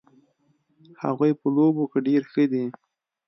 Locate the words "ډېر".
2.07-2.21